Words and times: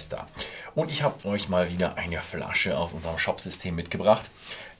Weinmeister. 0.00 0.26
Und 0.74 0.90
ich 0.90 1.02
habe 1.02 1.26
euch 1.28 1.48
mal 1.48 1.70
wieder 1.70 1.96
eine 1.96 2.20
Flasche 2.20 2.78
aus 2.78 2.94
unserem 2.94 3.18
Shopsystem 3.18 3.74
mitgebracht. 3.74 4.30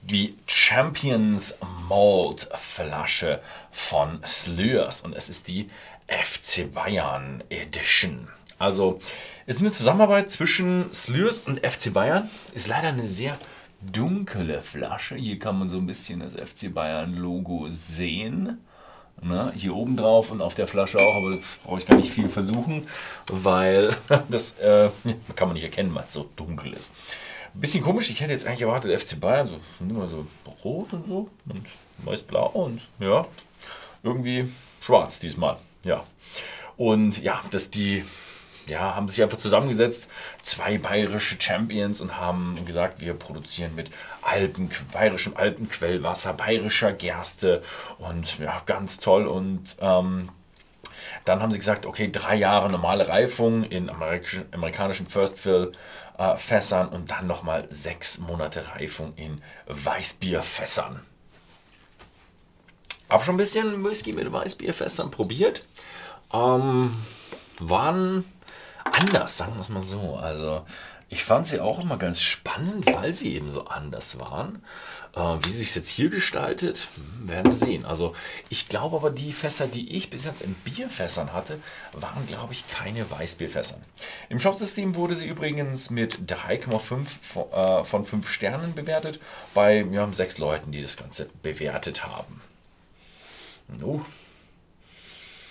Die 0.03 0.37
Champions 0.47 1.57
Malt 1.89 2.49
Flasche 2.59 3.41
von 3.71 4.21
Slurs. 4.27 5.03
Und 5.03 5.15
es 5.15 5.29
ist 5.29 5.49
die 5.49 5.69
FC 6.09 6.73
Bayern 6.73 7.45
Edition. 7.51 8.29
Also, 8.59 9.01
es 9.47 9.57
ist 9.57 9.63
eine 9.63 9.73
Zusammenarbeit 9.73 10.31
zwischen 10.31 10.93
Slurs 10.93 11.41
und 11.41 11.65
FC 11.65 11.93
Bayern. 11.93 12.31
Ist 12.55 12.69
leider 12.69 12.89
eine 12.89 13.07
sehr 13.07 13.39
dunkle 13.81 14.63
Flasche. 14.63 15.17
Hier 15.17 15.39
kann 15.39 15.59
man 15.59 15.69
so 15.69 15.79
ein 15.79 15.87
bisschen 15.87 16.21
das 16.21 16.35
FC 16.35 16.73
Bayern 16.73 17.17
Logo 17.17 17.67
sehen. 17.69 18.59
Ne? 19.23 19.53
Hier 19.55 19.75
oben 19.75 19.97
drauf 19.97 20.31
und 20.31 20.41
auf 20.41 20.55
der 20.55 20.67
Flasche 20.67 20.99
auch, 20.99 21.15
aber 21.15 21.39
brauche 21.65 21.79
ich 21.79 21.87
gar 21.87 21.97
nicht 21.97 22.11
viel 22.11 22.29
versuchen, 22.29 22.87
weil 23.27 23.95
das 24.29 24.59
äh, 24.59 24.91
kann 25.37 25.49
man 25.49 25.55
nicht 25.55 25.65
erkennen, 25.65 25.95
weil 25.95 26.05
es 26.05 26.15
so 26.15 26.29
dunkel 26.37 26.73
ist. 26.73 26.95
Ein 27.55 27.61
bisschen 27.61 27.83
komisch, 27.83 28.11
ich 28.11 28.21
hätte 28.21 28.33
jetzt 28.33 28.47
eigentlich 28.47 28.63
erwartet, 28.63 29.03
FC 29.03 29.21
Bayern, 29.21 29.47
so, 29.47 29.59
immer 29.81 30.09
so 30.09 30.27
rot 30.65 30.93
und 30.93 31.07
so 31.07 31.29
und 31.49 31.67
meist 32.05 32.27
blau 32.27 32.47
und 32.49 32.81
ja, 32.99 33.27
irgendwie 34.03 34.51
schwarz 34.81 35.19
diesmal. 35.19 35.57
Ja. 35.85 36.05
Und 36.77 37.23
ja, 37.23 37.43
dass 37.51 37.71
die 37.71 38.05
ja, 38.71 38.95
haben 38.95 39.09
sich 39.09 39.23
einfach 39.23 39.37
zusammengesetzt, 39.37 40.09
zwei 40.41 40.79
bayerische 40.79 41.37
Champions 41.41 42.01
und 42.01 42.17
haben 42.17 42.65
gesagt, 42.65 43.01
wir 43.01 43.15
produzieren 43.15 43.75
mit 43.75 43.91
Alpen, 44.23 44.71
bayerischem 44.93 45.37
Alpenquellwasser, 45.37 46.33
bayerischer 46.33 46.93
Gerste 46.93 47.63
und 47.99 48.39
ja, 48.39 48.63
ganz 48.67 48.99
toll. 48.99 49.27
Und 49.27 49.77
ähm, 49.81 50.31
dann 51.25 51.43
haben 51.43 51.53
sie 51.53 51.59
gesagt, 51.59 51.87
okay, 51.87 52.11
drei 52.11 52.37
Jahre 52.37 52.71
normale 52.71 53.09
Reifung 53.09 53.65
in 53.65 53.91
amerikanischen, 53.91 55.07
First 55.07 55.39
Fill 55.39 55.73
äh, 56.19 56.37
Fässern 56.37 56.89
und 56.89 57.11
dann 57.11 57.27
nochmal 57.27 57.67
sechs 57.71 58.19
Monate 58.19 58.69
Reifung 58.75 59.15
in 59.17 59.43
Weißbierfässern. 59.67 61.01
Hab 63.09 63.25
schon 63.25 63.35
ein 63.35 63.39
bisschen 63.39 63.85
Whisky 63.85 64.13
mit 64.13 64.31
Weißbierfässern 64.33 65.11
probiert. 65.11 65.65
Ähm, 66.33 66.97
waren 67.59 68.25
anders, 68.85 69.37
sagen 69.37 69.55
wir 69.55 69.61
es 69.61 69.69
mal 69.69 69.83
so. 69.83 70.17
Also 70.17 70.65
ich 71.13 71.25
fand 71.25 71.47
sie 71.47 71.61
auch 71.61 71.81
immer 71.81 71.97
ganz 71.97 72.21
spannend, 72.23 72.87
weil 72.87 73.13
sie 73.15 73.35
eben 73.35 73.51
so 73.51 73.67
anders 73.67 74.21
waren. 74.21 74.63
Äh, 75.17 75.39
wie 75.43 75.51
sich 75.51 75.75
jetzt 75.75 75.91
hier 75.91 76.09
gestaltet, 76.09 76.89
hm, 76.95 77.29
werden 77.29 77.51
wir 77.51 77.57
sehen. 77.57 77.85
Also 77.85 78.15
ich 78.49 78.69
glaube 78.69 78.97
aber, 78.97 79.11
die 79.11 79.33
Fässer, 79.33 79.67
die 79.67 79.97
ich 79.97 80.09
bis 80.09 80.25
jetzt 80.25 80.41
in 80.41 80.55
Bierfässern 80.55 81.33
hatte, 81.33 81.59
waren, 81.93 82.27
glaube 82.29 82.53
ich, 82.53 82.69
keine 82.69 83.11
Weißbierfässern. 83.11 83.81
Im 84.29 84.39
Shopsystem 84.39 84.95
wurde 84.95 85.17
sie 85.17 85.27
übrigens 85.27 85.91
mit 85.91 86.31
3,5 86.31 87.81
äh, 87.81 87.85
von 87.85 88.05
5 88.05 88.31
Sternen 88.31 88.75
bewertet, 88.75 89.19
bei 89.53 89.81
ja, 89.81 90.11
sechs 90.13 90.39
Leuten, 90.39 90.71
die 90.71 90.83
das 90.83 90.97
Ganze 90.97 91.29
bewertet 91.43 92.07
haben. 92.07 92.41
Oh, 93.83 94.01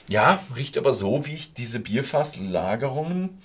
ja, 0.10 0.44
riecht 0.56 0.78
aber 0.78 0.92
so, 0.92 1.26
wie 1.26 1.36
ich 1.36 1.54
diese 1.54 1.80
Bierfasslagerungen 1.80 3.42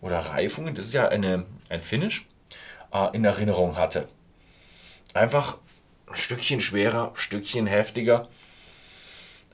oder 0.00 0.18
Reifungen, 0.18 0.74
das 0.74 0.86
ist 0.86 0.94
ja 0.94 1.08
eine, 1.08 1.44
ein 1.68 1.80
Finish, 1.80 2.26
äh, 2.92 3.14
in 3.14 3.24
Erinnerung 3.24 3.76
hatte. 3.76 4.08
Einfach 5.12 5.58
ein 6.06 6.14
Stückchen 6.14 6.60
schwerer, 6.60 7.10
ein 7.10 7.16
Stückchen 7.16 7.66
heftiger. 7.66 8.28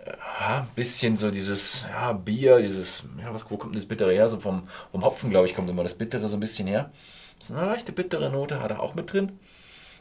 Äh, 0.05 0.13
ein 0.43 0.69
bisschen 0.75 1.17
so 1.17 1.31
dieses 1.31 1.87
ja, 1.91 2.13
Bier, 2.13 2.61
dieses, 2.61 3.05
ja, 3.19 3.33
was, 3.33 3.51
wo 3.51 3.57
kommt 3.57 3.75
das 3.75 3.87
Bittere 3.87 4.13
her? 4.13 4.29
So 4.29 4.39
vom, 4.39 4.69
vom 4.93 5.05
Hopfen, 5.05 5.31
glaube 5.31 5.47
ich, 5.47 5.55
kommt 5.55 5.71
immer 5.71 5.83
das 5.83 5.95
Bittere 5.95 6.29
so 6.29 6.37
ein 6.37 6.41
bisschen 6.41 6.69
her. 6.69 6.93
So 7.39 7.55
eine 7.55 7.65
leichte 7.65 7.93
bittere 7.93 8.29
Note 8.31 8.61
hat 8.61 8.71
er 8.71 8.81
auch 8.81 8.95
mit 8.95 9.13
drin 9.13 9.39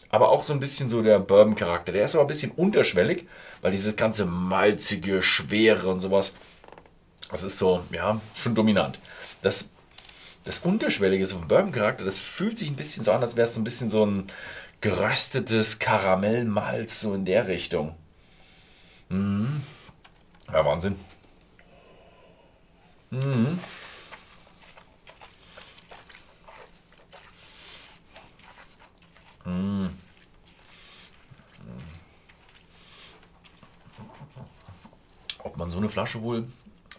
aber 0.09 0.29
auch 0.29 0.43
so 0.43 0.53
ein 0.53 0.59
bisschen 0.59 0.89
so 0.89 1.01
der 1.01 1.19
Bourbon-Charakter. 1.19 1.91
Der 1.91 2.05
ist 2.05 2.15
aber 2.15 2.25
ein 2.25 2.27
bisschen 2.27 2.51
unterschwellig, 2.51 3.27
weil 3.61 3.71
dieses 3.71 3.95
ganze 3.95 4.25
malzige, 4.25 5.21
schwere 5.21 5.87
und 5.87 5.99
sowas, 5.99 6.35
das 7.29 7.43
ist 7.43 7.57
so, 7.57 7.83
ja, 7.91 8.19
schon 8.35 8.55
dominant. 8.55 8.99
Das, 9.41 9.69
das 10.43 10.59
Unterschwellige, 10.59 11.25
so 11.25 11.37
ein 11.37 11.47
Bourbon-Charakter, 11.47 12.03
das 12.03 12.19
fühlt 12.19 12.57
sich 12.57 12.69
ein 12.69 12.75
bisschen 12.75 13.03
so 13.03 13.11
an, 13.11 13.21
als 13.21 13.35
wäre 13.35 13.47
es 13.47 13.53
so 13.53 13.61
ein 13.61 13.63
bisschen 13.63 13.89
so 13.89 14.05
ein 14.05 14.27
geröstetes 14.81 15.79
Karamellmalz, 15.79 17.01
so 17.01 17.13
in 17.13 17.25
der 17.25 17.47
Richtung. 17.47 17.95
Mhm. 19.09 19.61
Ja, 20.51 20.65
Wahnsinn. 20.65 20.95
Mhm. 23.11 23.59
Mm. 29.45 29.87
Ob 35.39 35.57
man 35.57 35.69
so 35.69 35.77
eine 35.77 35.89
Flasche 35.89 36.21
wohl 36.21 36.45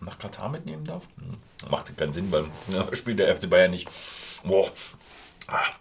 nach 0.01 0.19
Katar 0.19 0.49
mitnehmen 0.49 0.85
darf? 0.85 1.05
Hm. 1.19 1.71
Macht 1.71 1.97
keinen 1.97 2.13
Sinn, 2.13 2.33
weil 2.33 2.47
ja, 2.73 2.95
spielt 2.95 3.19
der 3.19 3.35
FC 3.35 3.49
Bayern 3.49 3.71
nicht. 3.71 3.89
Boah. 4.45 4.71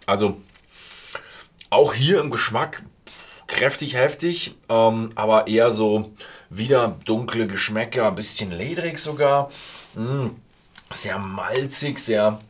Also, 0.06 0.40
auch 1.70 1.94
hier 1.94 2.20
im 2.20 2.30
Geschmack 2.30 2.82
kräftig, 3.46 3.94
heftig, 3.94 4.54
ähm, 4.68 5.10
aber 5.14 5.46
eher 5.46 5.70
so 5.70 6.12
wieder 6.48 6.96
dunkle 7.04 7.46
Geschmäcker, 7.46 8.08
ein 8.08 8.14
bisschen 8.14 8.50
ledrig 8.50 8.98
sogar. 8.98 9.50
Mh, 9.94 10.30
sehr 10.92 11.18
malzig, 11.18 11.98
sehr. 11.98 12.40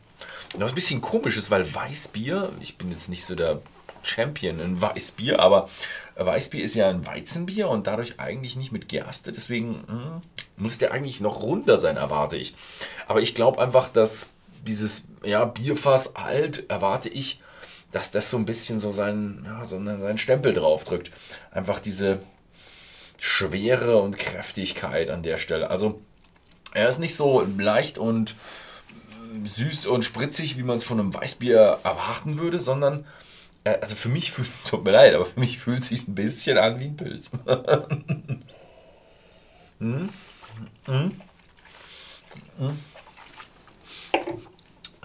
Was 0.57 0.69
ein 0.69 0.75
bisschen 0.75 1.01
komisch 1.01 1.37
ist, 1.37 1.49
weil 1.49 1.73
Weißbier, 1.73 2.51
ich 2.59 2.77
bin 2.77 2.91
jetzt 2.91 3.09
nicht 3.09 3.23
so 3.23 3.35
der 3.35 3.61
Champion 4.03 4.59
in 4.59 4.81
Weißbier, 4.81 5.39
aber 5.39 5.69
Weißbier 6.15 6.63
ist 6.63 6.75
ja 6.75 6.89
ein 6.89 7.05
Weizenbier 7.05 7.69
und 7.69 7.87
dadurch 7.87 8.19
eigentlich 8.19 8.55
nicht 8.55 8.71
mit 8.71 8.87
Gerste, 8.89 9.31
deswegen 9.31 9.83
mh, 9.87 9.87
hm, 9.87 10.21
muss 10.57 10.77
der 10.77 10.91
eigentlich 10.91 11.21
noch 11.21 11.41
runter 11.41 11.77
sein, 11.77 11.97
erwarte 11.97 12.37
ich. 12.37 12.55
Aber 13.07 13.21
ich 13.21 13.35
glaube 13.35 13.61
einfach, 13.61 13.89
dass 13.89 14.29
dieses 14.65 15.03
ja, 15.23 15.45
Bierfass 15.45 16.15
alt, 16.15 16.69
erwarte 16.69 17.09
ich, 17.09 17.39
dass 17.91 18.11
das 18.11 18.29
so 18.29 18.37
ein 18.37 18.45
bisschen 18.45 18.79
so 18.79 18.91
seinen, 18.91 19.43
ja, 19.45 19.65
so 19.65 19.83
seinen 19.83 20.17
Stempel 20.17 20.53
drauf 20.53 20.83
drückt. 20.83 21.11
Einfach 21.51 21.79
diese 21.79 22.19
Schwere 23.19 23.97
und 23.97 24.17
Kräftigkeit 24.17 25.09
an 25.09 25.23
der 25.23 25.37
Stelle. 25.37 25.69
Also 25.69 25.99
er 26.73 26.87
ist 26.87 26.99
nicht 26.99 27.15
so 27.15 27.45
leicht 27.57 27.97
und 27.97 28.35
süß 29.43 29.87
und 29.87 30.03
spritzig, 30.03 30.57
wie 30.57 30.63
man 30.63 30.77
es 30.77 30.83
von 30.83 30.99
einem 30.99 31.13
Weißbier 31.13 31.79
erwarten 31.83 32.39
würde, 32.39 32.59
sondern 32.59 33.05
also 33.63 33.95
für 33.95 34.09
mich 34.09 34.31
fühlt, 34.31 34.49
tut 34.67 34.83
mir 34.83 34.91
leid, 34.91 35.15
aber 35.15 35.25
für 35.25 35.39
mich 35.39 35.59
fühlt 35.59 35.79
es 35.79 35.87
sich 35.87 36.07
ein 36.07 36.15
bisschen 36.15 36.57
an 36.57 36.79
wie 36.79 36.85
ein 36.85 36.97
Pilz. 36.97 37.31
hm? 39.79 40.09
Hm? 40.85 41.21
Hm? 42.57 42.79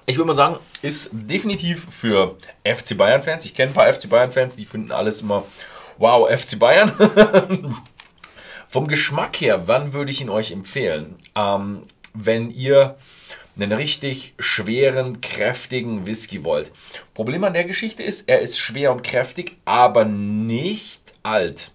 Ich 0.08 0.16
würde 0.16 0.28
mal 0.28 0.34
sagen, 0.34 0.58
ist 0.82 1.10
definitiv 1.12 1.88
für 1.90 2.36
FC 2.64 2.96
Bayern-Fans. 2.96 3.44
Ich 3.44 3.54
kenne 3.54 3.72
ein 3.72 3.74
paar 3.74 3.92
FC 3.92 4.08
Bayern-Fans, 4.08 4.54
die 4.54 4.64
finden 4.64 4.92
alles 4.92 5.20
immer, 5.20 5.44
wow, 5.98 6.30
FC 6.30 6.58
Bayern. 6.58 6.92
Vom 8.68 8.86
Geschmack 8.86 9.40
her, 9.40 9.66
wann 9.66 9.92
würde 9.92 10.12
ich 10.12 10.20
ihn 10.20 10.30
euch 10.30 10.52
empfehlen? 10.52 11.16
Ähm, 11.34 11.82
wenn 12.14 12.50
ihr 12.50 12.96
einen 13.56 13.72
richtig 13.72 14.34
schweren, 14.38 15.20
kräftigen 15.20 16.06
Whisky 16.06 16.44
wollt. 16.44 16.70
Problem 17.14 17.44
an 17.44 17.54
der 17.54 17.64
Geschichte 17.64 18.02
ist, 18.02 18.28
er 18.28 18.40
ist 18.40 18.58
schwer 18.58 18.92
und 18.92 19.02
kräftig, 19.02 19.56
aber 19.64 20.04
nicht 20.04 21.14
alt. 21.22 21.70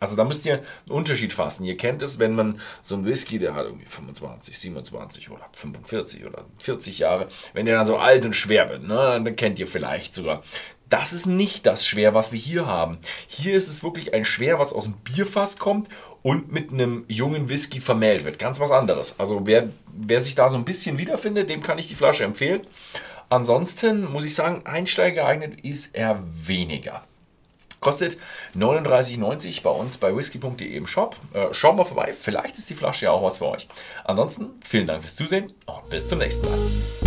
Also 0.00 0.16
da 0.16 0.24
müsst 0.24 0.46
ihr 0.46 0.54
einen 0.54 0.90
Unterschied 0.90 1.32
fassen. 1.32 1.64
Ihr 1.64 1.76
kennt 1.76 2.02
es, 2.02 2.18
wenn 2.18 2.34
man 2.34 2.60
so 2.82 2.94
einen 2.94 3.04
Whisky, 3.04 3.38
der 3.38 3.54
hat 3.54 3.66
irgendwie 3.66 3.86
25, 3.86 4.58
27 4.58 5.30
oder 5.30 5.48
45 5.52 6.26
oder 6.26 6.44
40 6.58 6.98
Jahre, 6.98 7.28
wenn 7.54 7.66
der 7.66 7.76
dann 7.76 7.86
so 7.86 7.96
alt 7.96 8.24
und 8.26 8.34
schwer 8.34 8.68
wird, 8.68 8.82
ne, 8.82 9.20
dann 9.22 9.36
kennt 9.36 9.58
ihr 9.58 9.66
vielleicht 9.66 10.14
sogar. 10.14 10.42
Das 10.88 11.12
ist 11.12 11.26
nicht 11.26 11.66
das 11.66 11.84
Schwer, 11.84 12.14
was 12.14 12.30
wir 12.30 12.38
hier 12.38 12.66
haben. 12.66 12.98
Hier 13.26 13.56
ist 13.56 13.68
es 13.68 13.82
wirklich 13.82 14.14
ein 14.14 14.24
Schwer, 14.24 14.60
was 14.60 14.72
aus 14.72 14.84
dem 14.84 14.94
Bierfass 14.98 15.58
kommt 15.58 15.88
und 16.22 16.52
mit 16.52 16.70
einem 16.70 17.04
jungen 17.08 17.48
Whisky 17.48 17.80
vermählt 17.80 18.24
wird. 18.24 18.38
Ganz 18.38 18.60
was 18.60 18.70
anderes. 18.70 19.18
Also 19.18 19.46
wer, 19.46 19.68
wer 19.92 20.20
sich 20.20 20.36
da 20.36 20.48
so 20.48 20.56
ein 20.56 20.64
bisschen 20.64 20.98
wiederfindet, 20.98 21.50
dem 21.50 21.60
kann 21.60 21.78
ich 21.78 21.88
die 21.88 21.96
Flasche 21.96 22.22
empfehlen. 22.22 22.66
Ansonsten 23.28 24.04
muss 24.04 24.24
ich 24.24 24.36
sagen, 24.36 24.62
Einsteiger 24.64 25.22
geeignet 25.22 25.60
ist 25.64 25.96
er 25.96 26.22
weniger. 26.46 27.04
Kostet 27.86 28.18
39,90 28.56 29.62
bei 29.62 29.70
uns 29.70 29.96
bei 29.96 30.16
whisky.de 30.16 30.66
im 30.66 30.88
Shop. 30.88 31.14
Äh, 31.32 31.54
schaut 31.54 31.76
mal 31.76 31.84
vorbei, 31.84 32.12
vielleicht 32.20 32.58
ist 32.58 32.68
die 32.68 32.74
Flasche 32.74 33.04
ja 33.04 33.12
auch 33.12 33.22
was 33.22 33.38
für 33.38 33.46
euch. 33.46 33.68
Ansonsten 34.02 34.60
vielen 34.64 34.88
Dank 34.88 35.02
fürs 35.02 35.14
Zusehen 35.14 35.52
und 35.66 35.88
bis 35.88 36.08
zum 36.08 36.18
nächsten 36.18 36.48
Mal. 36.48 37.05